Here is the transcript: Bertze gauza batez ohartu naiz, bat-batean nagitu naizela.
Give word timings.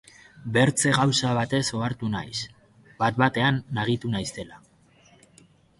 Bertze 0.53 0.93
gauza 0.99 1.33
batez 1.39 1.61
ohartu 1.81 2.09
naiz, 2.15 2.41
bat-batean 3.05 3.63
nagitu 3.81 4.17
naizela. 4.17 4.63